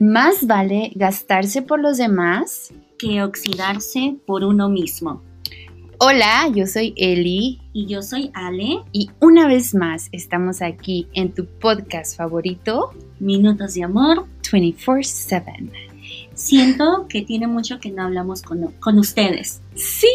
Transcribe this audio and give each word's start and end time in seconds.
Más 0.00 0.46
vale 0.46 0.92
gastarse 0.94 1.60
por 1.60 1.78
los 1.78 1.98
demás 1.98 2.72
que 2.98 3.22
oxidarse 3.22 4.16
por 4.24 4.44
uno 4.44 4.70
mismo. 4.70 5.20
Hola, 5.98 6.48
yo 6.54 6.66
soy 6.66 6.94
Eli. 6.96 7.60
Y 7.74 7.84
yo 7.84 8.00
soy 8.00 8.30
Ale. 8.32 8.78
Y 8.92 9.10
una 9.20 9.46
vez 9.46 9.74
más 9.74 10.08
estamos 10.12 10.62
aquí 10.62 11.06
en 11.12 11.34
tu 11.34 11.44
podcast 11.44 12.16
favorito, 12.16 12.94
Minutos 13.18 13.74
de 13.74 13.84
Amor 13.84 14.24
24/7. 14.50 15.70
Siento 16.32 17.06
que 17.06 17.20
tiene 17.20 17.46
mucho 17.46 17.78
que 17.78 17.90
no 17.90 18.04
hablamos 18.04 18.40
con, 18.40 18.72
con 18.80 18.98
ustedes. 18.98 19.60
Sí, 19.74 20.08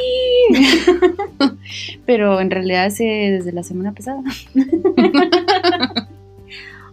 pero 2.08 2.42
en 2.42 2.50
realidad 2.50 2.86
hace 2.86 3.04
desde 3.04 3.52
la 3.52 3.62
semana 3.62 3.94
pasada. 3.94 4.24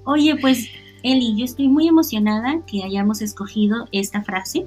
Oye, 0.05 0.37
pues 0.37 0.69
Eli, 1.02 1.34
yo 1.37 1.45
estoy 1.45 1.69
muy 1.69 1.88
emocionada 1.88 2.61
que 2.66 2.84
hayamos 2.84 3.23
escogido 3.23 3.88
esta 3.93 4.23
frase 4.23 4.66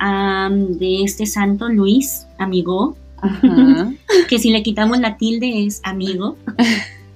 de 0.00 1.02
este 1.02 1.26
santo 1.26 1.68
Luis, 1.68 2.26
amigo, 2.38 2.96
que 4.28 4.38
si 4.38 4.50
le 4.50 4.62
quitamos 4.62 5.00
la 5.00 5.16
tilde 5.16 5.66
es 5.66 5.80
amigo. 5.84 6.36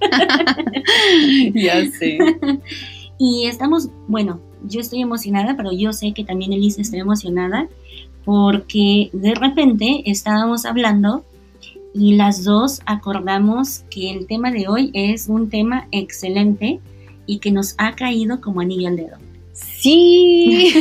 ya 1.53 1.89
sé. 1.91 2.17
y 3.17 3.45
estamos, 3.45 3.89
bueno, 4.07 4.41
yo 4.67 4.81
estoy 4.81 5.01
emocionada, 5.01 5.55
pero 5.55 5.71
yo 5.71 5.93
sé 5.93 6.13
que 6.13 6.25
también 6.25 6.51
Elisa 6.51 6.81
está 6.81 6.97
emocionada 6.97 7.67
porque 8.25 9.09
de 9.13 9.35
repente 9.35 10.03
estábamos 10.05 10.65
hablando 10.65 11.23
y 11.93 12.15
las 12.15 12.43
dos 12.43 12.81
acordamos 12.85 13.83
que 13.89 14.11
el 14.11 14.27
tema 14.27 14.51
de 14.51 14.67
hoy 14.67 14.89
es 14.93 15.27
un 15.27 15.49
tema 15.49 15.87
excelente 15.91 16.79
y 17.25 17.39
que 17.39 17.51
nos 17.51 17.75
ha 17.77 17.95
caído 17.95 18.41
como 18.41 18.61
anillo 18.61 18.87
al 18.87 18.97
dedo. 18.97 19.17
Sí. 19.53 20.73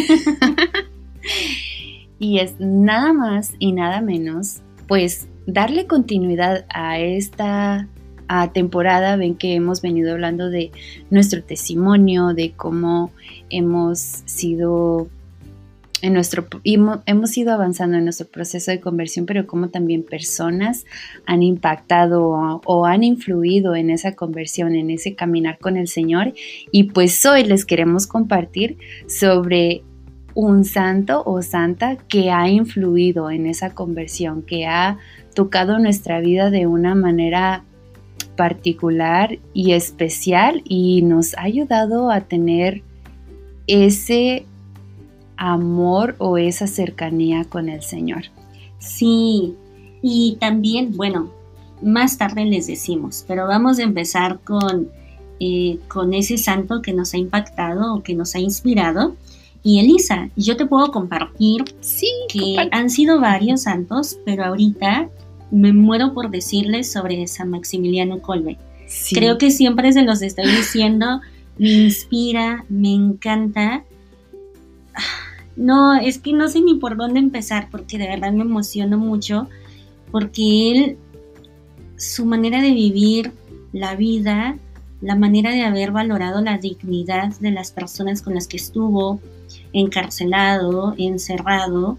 y 2.19 2.39
es 2.39 2.59
nada 2.59 3.13
más 3.13 3.53
y 3.59 3.73
nada 3.73 4.01
menos, 4.01 4.61
pues 4.89 5.29
darle 5.47 5.87
continuidad 5.87 6.67
a 6.69 6.99
esta 6.99 7.89
temporada. 8.53 9.17
Ven 9.17 9.35
que 9.35 9.55
hemos 9.55 9.83
venido 9.83 10.13
hablando 10.13 10.51
de 10.51 10.73
nuestro 11.11 11.43
testimonio, 11.43 12.29
de 12.35 12.53
cómo 12.53 13.11
hemos 13.51 13.99
sido 13.99 15.09
en 16.03 16.13
nuestro 16.13 16.47
hemos 16.65 17.39
ido 17.39 17.53
avanzando 17.53 17.97
en 17.97 18.05
nuestro 18.05 18.27
proceso 18.27 18.71
de 18.71 18.81
conversión, 18.81 19.25
pero 19.25 19.47
como 19.47 19.69
también 19.69 20.03
personas 20.03 20.85
han 21.27 21.43
impactado 21.43 22.29
o, 22.29 22.61
o, 22.67 22.87
han 22.87 23.05
influido 23.05 23.75
en 23.77 23.89
esa 23.89 24.15
conversión, 24.15 24.75
en 24.75 24.91
ese 24.91 25.15
caminar 25.15 25.59
con 25.59 25.77
el 25.77 25.89
Señor. 25.89 26.35
Y 26.73 26.85
pues 26.85 27.25
hoy 27.25 27.45
les 27.45 27.65
queremos 27.65 28.07
compartir 28.07 28.77
sobre 29.07 29.83
un 30.35 30.65
santo 30.65 31.23
o 31.25 31.41
santa 31.43 31.97
que 31.97 32.31
ha 32.31 32.49
influido 32.49 33.31
en 33.31 33.47
esa 33.47 33.75
conversión, 33.75 34.43
que 34.43 34.67
ha 34.67 34.99
tocado 35.35 35.79
nuestra 35.79 36.21
vida 36.21 36.51
de 36.51 36.67
una 36.67 36.95
manera 36.95 37.65
particular 38.37 39.39
y 39.53 39.73
especial 39.73 40.63
y 40.65 41.03
nos 41.03 41.37
ha 41.37 41.43
ayudado 41.43 42.11
a 42.11 42.23
tener 42.23 42.83
ese 43.67 44.47
amor 45.43 46.15
o 46.19 46.39
esa 46.39 46.69
cercanía 46.69 47.45
con 47.45 47.69
el 47.69 47.83
Señor. 47.83 48.27
Sí, 48.79 49.55
y 50.01 50.37
también, 50.39 50.97
bueno, 50.97 51.33
más 51.83 52.17
tarde 52.17 52.45
les 52.45 52.69
decimos, 52.69 53.25
pero 53.27 53.49
vamos 53.49 53.81
a 53.81 53.83
empezar 53.83 54.39
con, 54.45 54.89
eh, 55.41 55.81
con 55.89 56.15
ese 56.15 56.39
santo 56.39 56.81
que 56.81 56.93
nos 56.93 57.13
ha 57.15 57.19
impactado 57.19 57.93
o 57.93 58.03
que 58.05 58.15
nos 58.15 58.37
ha 58.37 58.39
inspirado. 58.39 59.17
Y 59.65 59.81
Elisa, 59.81 60.31
yo 60.37 60.57
te 60.57 60.65
puedo 60.65 60.93
compartir 60.93 61.65
sí, 61.81 62.09
que 62.29 62.69
han 62.71 62.89
sido 62.89 63.21
varios 63.21 63.63
santos, 63.63 64.19
pero 64.25 64.45
ahorita 64.45 65.09
me 65.51 65.73
muero 65.73 66.15
por 66.15 66.31
decirles 66.31 66.93
sobre 66.93 67.27
San 67.27 67.51
Maximiliano 67.51 68.21
Kolbe. 68.21 68.59
Creo 69.11 69.39
que 69.39 69.51
siempre 69.51 69.93
se 69.93 70.03
los 70.03 70.23
estoy 70.23 70.47
diciendo, 70.47 71.21
me 71.59 71.71
inspira, 71.71 72.65
me 72.69 72.93
encanta. 72.93 73.85
No, 75.57 75.95
es 75.95 76.19
que 76.19 76.33
no 76.33 76.49
sé 76.49 76.61
ni 76.63 76.75
por 76.77 76.97
dónde 76.97 77.21
empezar, 77.21 77.69
porque 77.71 77.99
de 77.99 78.09
verdad 78.09 78.33
me 78.33 78.43
emociono 78.43 78.99
mucho, 78.99 79.49
porque 80.11 80.71
él, 80.71 80.97
su 81.97 82.25
manera 82.25 82.63
de 82.63 82.73
vivir 82.73 83.33
la 83.73 83.97
vida, 83.97 84.57
la 85.01 85.17
manera 85.17 85.51
de 85.51 85.63
haber 85.63 85.91
valorado 85.91 86.41
la 86.41 86.59
dignidad 86.59 87.37
de 87.41 87.51
las 87.51 87.73
personas 87.73 88.23
con 88.23 88.35
las 88.35 88.47
que 88.47 88.57
estuvo, 88.57 89.21
encarcelado, 89.73 90.95
encerrado, 90.97 91.99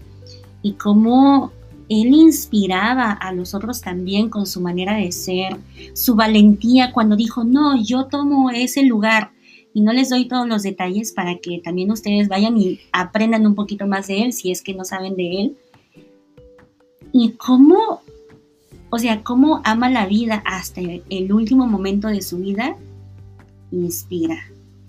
y 0.62 0.72
cómo 0.72 1.52
él 1.88 2.14
inspiraba 2.14 3.12
a 3.12 3.32
los 3.32 3.54
otros 3.54 3.82
también 3.82 4.30
con 4.30 4.46
su 4.46 4.60
manera 4.60 4.96
de 4.96 5.12
ser, 5.12 5.56
su 5.92 6.14
valentía 6.14 6.92
cuando 6.92 7.14
dijo, 7.14 7.44
no, 7.44 7.80
yo 7.82 8.06
tomo 8.06 8.50
ese 8.50 8.82
lugar, 8.82 9.32
y 9.74 9.80
no 9.80 9.92
les 9.92 10.08
doy 10.08 10.26
todos 10.26 10.46
los 10.46 10.62
detalles 10.62 11.12
para 11.12 11.36
que 11.38 11.58
también 11.58 11.90
ustedes 11.90 12.28
vayan 12.28 12.56
y 12.56 12.78
aprendan 12.92 13.44
un 13.44 13.56
poquito 13.56 13.88
más 13.88 14.06
de 14.06 14.22
él 14.22 14.32
si 14.32 14.52
es 14.52 14.62
que 14.62 14.72
no 14.72 14.84
saben 14.84 15.16
de 15.16 15.40
él. 15.40 15.56
Y 17.12 17.32
cómo, 17.32 18.00
o 18.90 18.98
sea, 18.98 19.24
cómo 19.24 19.60
ama 19.64 19.90
la 19.90 20.06
vida 20.06 20.42
hasta 20.46 20.80
el 20.80 21.32
último 21.32 21.66
momento 21.66 22.06
de 22.06 22.22
su 22.22 22.38
vida, 22.38 22.76
inspira, 23.72 24.38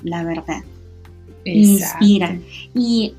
la 0.04 0.24
verdad. 0.24 0.64
Inspira. 1.46 2.38
Y 2.76 3.16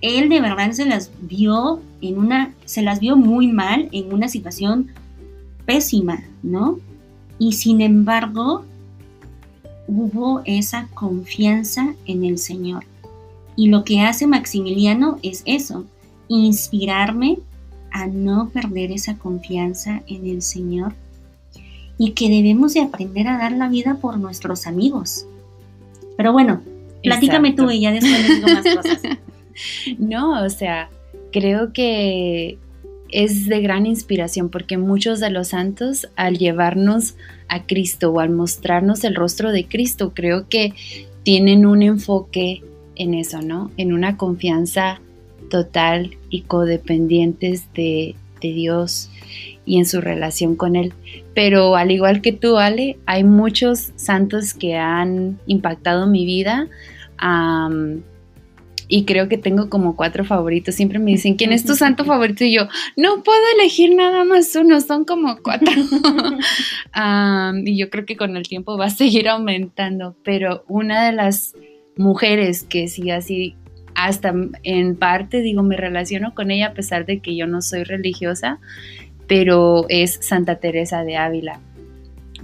él 0.00 0.30
de 0.30 0.40
verdad 0.40 0.72
se 0.72 0.86
las 0.86 1.10
vio 1.20 1.80
en 2.00 2.18
una, 2.18 2.54
se 2.64 2.80
las 2.80 2.98
vio 2.98 3.16
muy 3.16 3.48
mal 3.48 3.90
en 3.92 4.10
una 4.12 4.28
situación 4.28 4.90
pésima, 5.66 6.24
¿no? 6.42 6.78
Y 7.38 7.52
sin 7.52 7.82
embargo, 7.82 8.64
hubo 9.86 10.42
esa 10.44 10.88
confianza 10.94 11.94
en 12.06 12.24
el 12.24 12.38
Señor. 12.38 12.84
Y 13.56 13.68
lo 13.68 13.84
que 13.84 14.00
hace 14.00 14.26
Maximiliano 14.26 15.18
es 15.22 15.42
eso, 15.46 15.84
inspirarme 16.28 17.38
a 17.90 18.06
no 18.06 18.48
perder 18.48 18.90
esa 18.90 19.16
confianza 19.16 20.02
en 20.06 20.26
el 20.26 20.42
Señor 20.42 20.94
y 21.96 22.10
que 22.12 22.28
debemos 22.28 22.74
de 22.74 22.80
aprender 22.80 23.28
a 23.28 23.38
dar 23.38 23.52
la 23.52 23.68
vida 23.68 23.98
por 24.00 24.18
nuestros 24.18 24.66
amigos. 24.66 25.26
Pero 26.16 26.32
bueno, 26.32 26.60
platícame 27.02 27.52
tú 27.52 27.70
y 27.70 27.80
ya 27.80 27.92
después 27.92 28.20
les 28.20 28.36
digo 28.36 28.48
más 28.48 28.64
cosas. 28.76 29.02
no, 29.98 30.44
o 30.44 30.50
sea, 30.50 30.90
creo 31.30 31.72
que 31.72 32.58
es 33.14 33.46
de 33.46 33.60
gran 33.60 33.86
inspiración 33.86 34.48
porque 34.48 34.76
muchos 34.76 35.20
de 35.20 35.30
los 35.30 35.48
santos 35.48 36.08
al 36.16 36.36
llevarnos 36.36 37.14
a 37.48 37.64
Cristo 37.64 38.10
o 38.10 38.18
al 38.18 38.30
mostrarnos 38.30 39.04
el 39.04 39.14
rostro 39.14 39.52
de 39.52 39.66
Cristo, 39.66 40.12
creo 40.12 40.48
que 40.48 40.74
tienen 41.22 41.64
un 41.64 41.82
enfoque 41.82 42.64
en 42.96 43.14
eso, 43.14 43.40
¿no? 43.40 43.70
En 43.76 43.92
una 43.92 44.16
confianza 44.16 45.00
total 45.48 46.16
y 46.28 46.42
codependientes 46.42 47.72
de, 47.74 48.16
Dios 48.42 49.08
y 49.64 49.78
en 49.78 49.86
su 49.86 50.02
relación 50.02 50.54
con 50.54 50.76
Él. 50.76 50.92
Pero 51.34 51.76
al 51.76 51.90
igual 51.90 52.20
que 52.20 52.32
tú, 52.32 52.58
Ale, 52.58 52.98
hay 53.06 53.24
muchos 53.24 53.92
santos 53.96 54.52
que 54.52 54.76
han 54.76 55.38
impactado 55.46 56.06
mi 56.06 56.26
vida 56.26 56.68
y 58.88 59.04
creo 59.04 59.28
que 59.28 59.38
tengo 59.38 59.68
como 59.68 59.96
cuatro 59.96 60.24
favoritos. 60.24 60.74
Siempre 60.74 60.98
me 60.98 61.12
dicen, 61.12 61.34
¿quién 61.34 61.52
es 61.52 61.64
tu 61.64 61.74
santo 61.74 62.04
favorito? 62.06 62.44
Y 62.44 62.54
yo, 62.54 62.68
no 62.96 63.22
puedo 63.22 63.40
elegir 63.58 63.94
nada 63.94 64.24
más 64.24 64.54
uno, 64.56 64.80
son 64.80 65.04
como 65.04 65.38
cuatro. 65.42 65.72
y 67.64 67.76
yo 67.76 67.90
creo 67.90 68.06
que 68.06 68.16
con 68.16 68.36
el 68.36 68.48
tiempo 68.48 68.76
va 68.76 68.86
a 68.86 68.90
seguir 68.90 69.28
aumentando, 69.28 70.16
pero 70.22 70.64
una 70.68 71.06
de 71.06 71.12
las 71.12 71.54
mujeres 71.96 72.64
que 72.64 72.88
sí 72.88 73.10
así, 73.10 73.54
hasta 73.94 74.34
en 74.64 74.96
parte 74.96 75.40
digo, 75.40 75.62
me 75.62 75.76
relaciono 75.76 76.34
con 76.34 76.50
ella 76.50 76.68
a 76.68 76.74
pesar 76.74 77.06
de 77.06 77.20
que 77.20 77.36
yo 77.36 77.46
no 77.46 77.62
soy 77.62 77.84
religiosa, 77.84 78.58
pero 79.26 79.86
es 79.88 80.18
Santa 80.20 80.56
Teresa 80.56 81.04
de 81.04 81.16
Ávila 81.16 81.60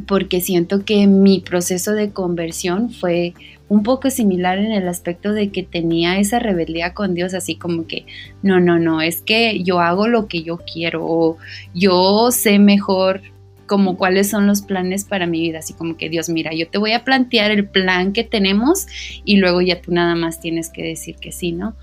porque 0.06 0.40
siento 0.40 0.84
que 0.84 1.06
mi 1.06 1.40
proceso 1.40 1.92
de 1.92 2.10
conversión 2.10 2.90
fue 2.90 3.34
un 3.68 3.82
poco 3.84 4.10
similar 4.10 4.58
en 4.58 4.72
el 4.72 4.88
aspecto 4.88 5.32
de 5.32 5.50
que 5.50 5.62
tenía 5.62 6.18
esa 6.18 6.40
rebeldía 6.40 6.92
con 6.92 7.14
Dios, 7.14 7.34
así 7.34 7.54
como 7.54 7.86
que, 7.86 8.04
no, 8.42 8.58
no, 8.58 8.78
no, 8.78 9.00
es 9.00 9.20
que 9.20 9.62
yo 9.62 9.80
hago 9.80 10.08
lo 10.08 10.26
que 10.26 10.42
yo 10.42 10.58
quiero 10.58 11.06
o 11.06 11.38
yo 11.72 12.30
sé 12.32 12.58
mejor 12.58 13.20
como 13.66 13.96
cuáles 13.96 14.28
son 14.28 14.48
los 14.48 14.62
planes 14.62 15.04
para 15.04 15.28
mi 15.28 15.40
vida, 15.40 15.60
así 15.60 15.74
como 15.74 15.96
que 15.96 16.08
Dios, 16.08 16.28
mira, 16.28 16.52
yo 16.52 16.68
te 16.68 16.78
voy 16.78 16.90
a 16.90 17.04
plantear 17.04 17.52
el 17.52 17.68
plan 17.68 18.12
que 18.12 18.24
tenemos 18.24 18.88
y 19.24 19.36
luego 19.36 19.60
ya 19.60 19.80
tú 19.80 19.92
nada 19.92 20.16
más 20.16 20.40
tienes 20.40 20.70
que 20.70 20.82
decir 20.82 21.14
que 21.16 21.30
sí, 21.30 21.52
¿no? 21.52 21.76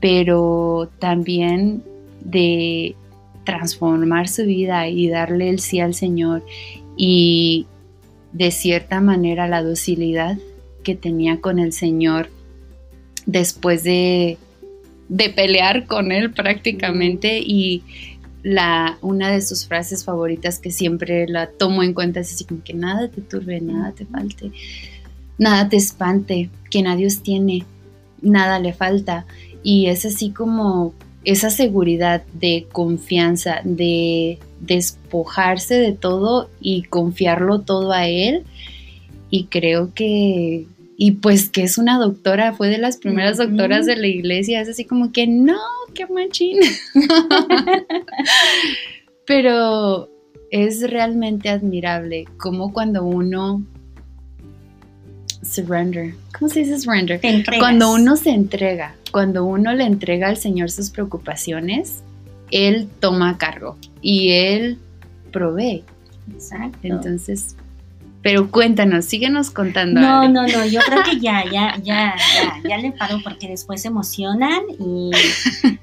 Pero 0.00 0.90
también 0.98 1.84
de 2.24 2.96
transformar 3.44 4.26
su 4.26 4.44
vida 4.44 4.88
y 4.88 5.08
darle 5.08 5.50
el 5.50 5.60
sí 5.60 5.78
al 5.78 5.94
Señor 5.94 6.44
y 6.96 7.66
de 8.32 8.50
cierta 8.50 9.00
manera 9.00 9.48
la 9.48 9.62
docilidad 9.62 10.38
que 10.82 10.94
tenía 10.94 11.40
con 11.40 11.58
el 11.58 11.72
Señor 11.72 12.30
después 13.26 13.84
de, 13.84 14.38
de 15.08 15.30
pelear 15.30 15.86
con 15.86 16.12
él 16.12 16.32
prácticamente 16.32 17.38
y 17.38 17.82
la, 18.42 18.98
una 19.00 19.30
de 19.30 19.40
sus 19.40 19.66
frases 19.66 20.04
favoritas 20.04 20.58
que 20.58 20.70
siempre 20.70 21.26
la 21.26 21.46
tomo 21.46 21.82
en 21.82 21.94
cuenta 21.94 22.20
es 22.20 22.32
así 22.32 22.44
como 22.44 22.62
que 22.62 22.74
nada 22.74 23.08
te 23.08 23.22
turbe, 23.22 23.60
nada 23.60 23.92
te 23.92 24.04
falte, 24.04 24.52
nada 25.38 25.68
te 25.68 25.76
espante, 25.76 26.50
quien 26.70 26.86
a 26.86 26.94
Dios 26.94 27.22
tiene, 27.22 27.64
nada 28.20 28.58
le 28.58 28.74
falta. 28.74 29.24
Y 29.62 29.86
es 29.86 30.04
así 30.04 30.30
como 30.30 30.92
esa 31.24 31.50
seguridad 31.50 32.22
de 32.32 32.66
confianza, 32.72 33.60
de 33.64 34.38
despojarse 34.60 35.74
de 35.74 35.92
todo 35.92 36.50
y 36.60 36.82
confiarlo 36.82 37.60
todo 37.60 37.92
a 37.92 38.06
Él. 38.06 38.44
Y 39.30 39.46
creo 39.46 39.92
que, 39.94 40.66
y 40.96 41.12
pues 41.12 41.48
que 41.48 41.62
es 41.62 41.78
una 41.78 41.98
doctora, 41.98 42.52
fue 42.52 42.68
de 42.68 42.78
las 42.78 42.98
primeras 42.98 43.38
doctoras 43.38 43.86
de 43.86 43.96
la 43.96 44.06
iglesia, 44.06 44.60
es 44.60 44.68
así 44.68 44.84
como 44.84 45.12
que 45.12 45.26
no, 45.26 45.58
qué 45.94 46.06
machín. 46.06 46.58
Pero 49.26 50.10
es 50.50 50.88
realmente 50.88 51.48
admirable 51.48 52.26
como 52.36 52.72
cuando 52.72 53.04
uno 53.04 53.64
surrender, 55.54 56.14
¿cómo 56.38 56.48
se 56.48 56.60
dice 56.60 56.78
surrender? 56.78 57.20
Cuando 57.58 57.92
uno 57.92 58.16
se 58.16 58.30
entrega, 58.30 58.94
cuando 59.12 59.44
uno 59.44 59.72
le 59.72 59.84
entrega 59.84 60.28
al 60.28 60.36
Señor 60.36 60.70
sus 60.70 60.90
preocupaciones, 60.90 62.02
Él 62.50 62.88
toma 63.00 63.38
cargo 63.38 63.76
y 64.00 64.32
Él 64.32 64.78
provee. 65.30 65.84
Exacto. 66.32 66.78
Entonces, 66.82 67.56
pero 68.24 68.50
cuéntanos, 68.50 69.04
síguenos 69.04 69.50
contando. 69.50 70.00
No, 70.00 70.26
no, 70.30 70.46
no, 70.46 70.64
yo 70.64 70.80
creo 70.80 71.02
que 71.02 71.20
ya, 71.20 71.44
ya, 71.44 71.76
ya, 71.82 72.14
ya, 72.16 72.68
ya 72.68 72.78
le 72.78 72.92
paro 72.92 73.18
porque 73.22 73.48
después 73.48 73.82
se 73.82 73.88
emocionan 73.88 74.62
y 74.80 75.10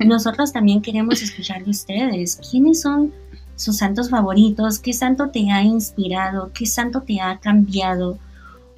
nosotros 0.03 0.51
también 0.51 0.81
queremos 0.81 1.21
escuchar 1.21 1.63
de 1.63 1.69
ustedes. 1.69 2.39
¿Quiénes 2.49 2.81
son 2.81 3.13
sus 3.55 3.77
santos 3.77 4.09
favoritos? 4.09 4.79
¿Qué 4.79 4.91
santo 4.91 5.29
te 5.29 5.51
ha 5.51 5.61
inspirado? 5.61 6.51
¿Qué 6.51 6.65
santo 6.65 7.01
te 7.01 7.21
ha 7.21 7.37
cambiado? 7.37 8.17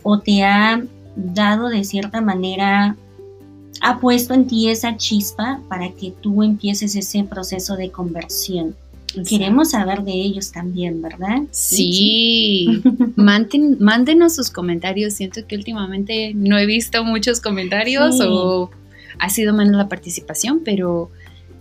¿O 0.04 0.20
te 0.20 0.44
ha 0.44 0.84
dado 1.16 1.70
de 1.70 1.84
cierta 1.84 2.22
manera, 2.22 2.96
ha 3.82 4.00
puesto 4.00 4.34
en 4.34 4.48
ti 4.48 4.70
esa 4.70 4.98
chispa 4.98 5.62
para 5.70 5.90
que 5.90 6.12
tú 6.22 6.44
empieces 6.44 6.96
ese 6.96 7.24
proceso 7.24 7.76
de 7.76 7.90
conversión? 7.92 8.76
Queremos 9.30 9.72
saber 9.72 10.04
de 10.04 10.12
ellos 10.12 10.52
también, 10.52 11.02
¿verdad? 11.02 11.44
Sí, 11.52 12.82
mándenos 13.16 14.36
sus 14.36 14.50
comentarios. 14.50 15.14
Siento 15.14 15.46
que 15.46 15.56
últimamente 15.56 16.34
no 16.34 16.58
he 16.58 16.66
visto 16.66 17.04
muchos 17.04 17.40
comentarios 17.40 18.20
o 18.22 18.72
ha 19.20 19.30
sido 19.30 19.54
menos 19.54 19.76
la 19.76 19.88
participación, 19.88 20.62
pero 20.66 21.12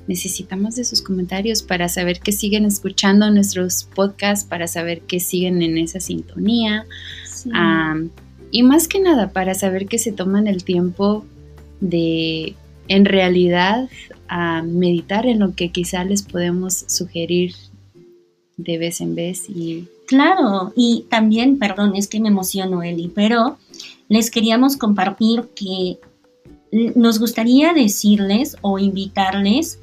necesitamos 0.06 0.76
de 0.76 0.84
sus 0.84 1.02
comentarios 1.02 1.62
para 1.62 1.88
saber 1.88 2.20
que 2.20 2.32
siguen 2.32 2.64
escuchando 2.64 3.30
nuestros 3.30 3.84
podcasts, 3.84 4.46
para 4.46 4.66
saber 4.66 5.02
que 5.02 5.20
siguen 5.20 5.62
en 5.62 5.78
esa 5.78 6.00
sintonía. 6.00 6.86
Y 8.52 8.62
más 8.62 8.86
que 8.86 9.00
nada, 9.00 9.32
para 9.32 9.54
saber 9.54 9.86
que 9.86 9.98
se 9.98 10.12
toman 10.12 10.46
el 10.46 10.62
tiempo 10.62 11.24
de 11.80 12.54
en 12.86 13.06
realidad 13.06 13.88
a 14.28 14.62
meditar 14.62 15.26
en 15.26 15.38
lo 15.38 15.54
que 15.54 15.70
quizá 15.70 16.04
les 16.04 16.22
podemos 16.22 16.84
sugerir 16.86 17.54
de 18.58 18.78
vez 18.78 19.00
en 19.00 19.14
vez 19.14 19.48
y 19.48 19.88
claro 20.06 20.72
y 20.76 21.06
también 21.08 21.58
perdón 21.58 21.96
es 21.96 22.06
que 22.06 22.20
me 22.20 22.28
emociono 22.28 22.82
Eli 22.82 23.08
pero 23.08 23.56
les 24.08 24.30
queríamos 24.30 24.76
compartir 24.76 25.48
que 25.54 25.98
nos 26.94 27.18
gustaría 27.18 27.72
decirles 27.72 28.56
o 28.60 28.78
invitarles 28.78 29.78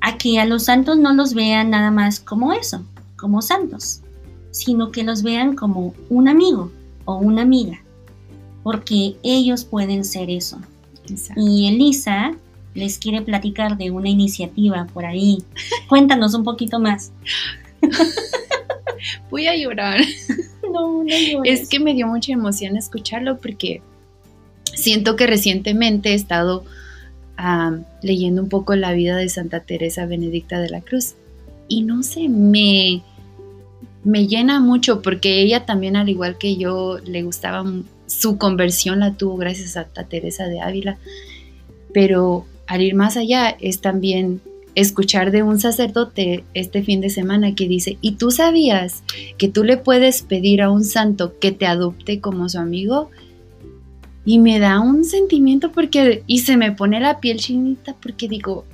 a 0.00 0.18
que 0.18 0.38
a 0.38 0.44
los 0.44 0.64
santos 0.64 0.98
no 0.98 1.14
los 1.14 1.34
vean 1.34 1.70
nada 1.70 1.90
más 1.90 2.20
como 2.20 2.52
eso 2.52 2.84
como 3.16 3.40
santos 3.40 4.02
sino 4.50 4.90
que 4.90 5.04
los 5.04 5.22
vean 5.22 5.56
como 5.56 5.94
un 6.10 6.28
amigo 6.28 6.70
o 7.04 7.16
una 7.16 7.42
amiga 7.42 7.82
porque 8.62 9.16
ellos 9.22 9.64
pueden 9.64 10.04
ser 10.04 10.30
eso 10.30 10.60
y 11.36 11.68
Elisa 11.68 12.32
les 12.74 12.98
quiere 12.98 13.22
platicar 13.22 13.76
de 13.76 13.90
una 13.90 14.08
iniciativa 14.08 14.86
por 14.92 15.04
ahí. 15.04 15.42
Cuéntanos 15.88 16.34
un 16.34 16.44
poquito 16.44 16.78
más. 16.78 17.12
Voy 19.30 19.46
a 19.46 19.56
llorar. 19.56 20.00
No, 20.70 21.02
no 21.02 21.08
llores. 21.08 21.62
Es 21.62 21.68
que 21.68 21.80
me 21.80 21.94
dio 21.94 22.06
mucha 22.06 22.30
emoción 22.30 22.76
escucharlo 22.76 23.40
porque 23.40 23.82
siento 24.72 25.16
que 25.16 25.26
recientemente 25.26 26.10
he 26.10 26.14
estado 26.14 26.62
leyendo 28.02 28.40
un 28.40 28.48
poco 28.48 28.76
la 28.76 28.92
vida 28.92 29.16
de 29.16 29.28
Santa 29.28 29.64
Teresa 29.64 30.06
Benedicta 30.06 30.60
de 30.60 30.70
la 30.70 30.80
Cruz 30.80 31.16
y 31.66 31.82
no 31.82 32.04
sé, 32.04 32.28
me, 32.28 33.02
me 34.04 34.26
llena 34.26 34.60
mucho 34.60 35.02
porque 35.02 35.40
ella 35.40 35.66
también, 35.66 35.96
al 35.96 36.08
igual 36.08 36.38
que 36.38 36.56
yo, 36.56 36.98
le 37.04 37.22
gustaba 37.22 37.64
su 38.06 38.38
conversión 38.38 39.00
la 39.00 39.14
tuvo 39.14 39.36
gracias 39.36 39.76
a 39.76 39.84
Teresa 39.84 40.46
de 40.46 40.60
Ávila, 40.60 40.98
pero 41.94 42.46
al 42.66 42.82
ir 42.82 42.94
más 42.94 43.16
allá 43.16 43.56
es 43.60 43.80
también 43.80 44.40
escuchar 44.74 45.30
de 45.30 45.42
un 45.42 45.58
sacerdote 45.58 46.44
este 46.54 46.82
fin 46.82 47.00
de 47.00 47.10
semana 47.10 47.54
que 47.54 47.68
dice, 47.68 47.98
¿y 48.00 48.12
tú 48.12 48.30
sabías 48.30 49.02
que 49.38 49.48
tú 49.48 49.64
le 49.64 49.76
puedes 49.76 50.22
pedir 50.22 50.62
a 50.62 50.70
un 50.70 50.84
santo 50.84 51.38
que 51.38 51.52
te 51.52 51.66
adopte 51.66 52.20
como 52.20 52.48
su 52.48 52.58
amigo? 52.58 53.10
Y 54.24 54.38
me 54.38 54.58
da 54.58 54.80
un 54.80 55.04
sentimiento 55.04 55.72
porque, 55.72 56.22
y 56.26 56.40
se 56.40 56.56
me 56.56 56.72
pone 56.72 57.00
la 57.00 57.20
piel 57.20 57.38
chinita 57.38 57.96
porque 58.00 58.28
digo, 58.28 58.64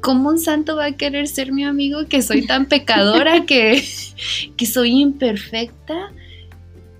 ¿cómo 0.00 0.30
un 0.30 0.38
santo 0.38 0.76
va 0.76 0.86
a 0.86 0.96
querer 0.96 1.28
ser 1.28 1.52
mi 1.52 1.64
amigo 1.64 2.06
que 2.06 2.22
soy 2.22 2.46
tan 2.46 2.66
pecadora, 2.66 3.44
que, 3.46 3.82
que 4.56 4.66
soy 4.66 5.00
imperfecta? 5.00 6.12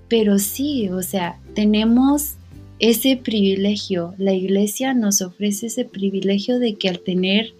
Pero 0.07 0.39
sí, 0.39 0.89
o 0.89 1.01
sea, 1.01 1.37
tenemos 1.53 2.35
ese 2.79 3.17
privilegio. 3.17 4.15
La 4.17 4.33
iglesia 4.33 4.93
nos 4.93 5.21
ofrece 5.21 5.67
ese 5.67 5.85
privilegio 5.85 6.59
de 6.59 6.75
que 6.75 6.89
al 6.89 6.99
tener 6.99 7.53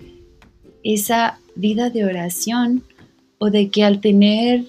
esa 0.83 1.39
vida 1.55 1.89
de 1.89 2.05
oración 2.05 2.83
o 3.37 3.49
de 3.49 3.69
que 3.69 3.83
al 3.83 3.99
tener 4.01 4.65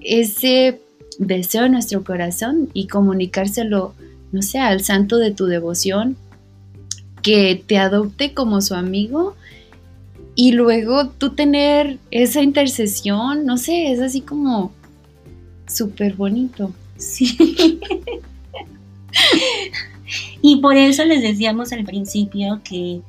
ese 0.00 0.80
deseo 1.18 1.66
en 1.66 1.72
nuestro 1.72 2.04
corazón 2.04 2.68
y 2.74 2.88
comunicárselo, 2.88 3.94
no 4.32 4.42
sé, 4.42 4.58
al 4.58 4.82
santo 4.82 5.18
de 5.18 5.30
tu 5.30 5.46
devoción, 5.46 6.16
que 7.22 7.62
te 7.66 7.78
adopte 7.78 8.34
como 8.34 8.60
su 8.60 8.74
amigo 8.74 9.36
y 10.34 10.52
luego 10.52 11.08
tú 11.08 11.34
tener 11.34 11.98
esa 12.10 12.42
intercesión, 12.42 13.44
no 13.44 13.58
sé, 13.58 13.92
es 13.92 14.00
así 14.00 14.20
como 14.22 14.72
súper 15.66 16.14
bonito. 16.14 16.72
Sí. 16.96 17.80
y 20.42 20.56
por 20.60 20.76
eso 20.76 21.04
les 21.04 21.22
decíamos 21.22 21.72
al 21.72 21.84
principio 21.84 22.60
que 22.64 23.02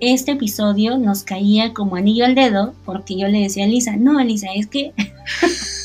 este 0.00 0.32
episodio 0.32 0.98
nos 0.98 1.22
caía 1.22 1.72
como 1.72 1.96
anillo 1.96 2.24
al 2.24 2.34
dedo, 2.34 2.74
porque 2.84 3.16
yo 3.16 3.28
le 3.28 3.40
decía 3.40 3.64
a 3.64 3.66
Elisa, 3.66 3.96
no, 3.96 4.20
Elisa, 4.20 4.48
es 4.54 4.66
que, 4.66 4.92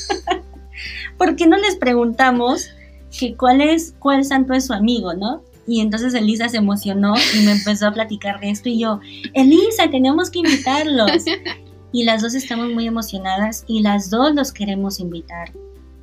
¿por 1.18 1.36
qué 1.36 1.46
no 1.46 1.56
les 1.56 1.76
preguntamos 1.76 2.68
que 3.16 3.34
cuál 3.34 3.60
es, 3.60 3.94
cuál 3.98 4.24
santo 4.24 4.52
es 4.52 4.66
su 4.66 4.72
amigo, 4.72 5.14
no? 5.14 5.42
Y 5.70 5.78
entonces 5.78 6.14
Elisa 6.14 6.48
se 6.48 6.56
emocionó 6.56 7.14
y 7.32 7.44
me 7.44 7.52
empezó 7.52 7.86
a 7.86 7.92
platicar 7.92 8.40
de 8.40 8.50
esto 8.50 8.68
y 8.68 8.80
yo, 8.80 8.98
Elisa, 9.34 9.88
tenemos 9.88 10.28
que 10.28 10.40
invitarlos. 10.40 11.24
Y 11.92 12.04
las 12.04 12.22
dos 12.22 12.36
estamos 12.36 12.72
muy 12.72 12.86
emocionadas 12.86 13.64
y 13.66 13.82
las 13.82 14.10
dos 14.10 14.32
los 14.36 14.52
queremos 14.52 15.00
invitar 15.00 15.50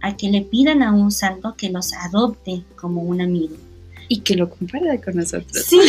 a 0.01 0.17
que 0.17 0.29
le 0.29 0.41
pidan 0.41 0.83
a 0.83 0.91
un 0.91 1.11
santo 1.11 1.55
que 1.57 1.69
los 1.69 1.93
adopte 1.93 2.61
como 2.75 3.03
un 3.03 3.21
amigo. 3.21 3.55
Y 4.09 4.19
que 4.19 4.35
lo 4.35 4.49
comparta 4.49 4.99
con 5.01 5.15
nosotros. 5.15 5.65
Sí, 5.65 5.79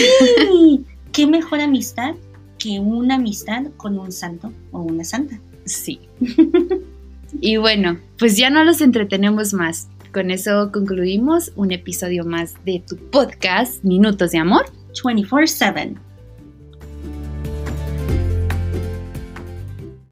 qué 1.10 1.26
mejor 1.26 1.58
amistad 1.58 2.14
que 2.60 2.78
una 2.78 3.16
amistad 3.16 3.64
con 3.76 3.98
un 3.98 4.12
santo 4.12 4.52
o 4.70 4.82
una 4.82 5.02
santa. 5.02 5.40
Sí. 5.64 5.98
y 7.40 7.56
bueno, 7.56 7.98
pues 8.20 8.36
ya 8.36 8.50
no 8.50 8.62
los 8.62 8.80
entretenemos 8.80 9.52
más. 9.52 9.88
Con 10.12 10.30
eso 10.30 10.70
concluimos 10.72 11.52
un 11.56 11.70
episodio 11.70 12.24
más 12.24 12.54
de 12.64 12.82
tu 12.86 12.96
podcast 13.10 13.84
Minutos 13.84 14.30
de 14.30 14.38
Amor 14.38 14.64
24/7. 14.94 16.07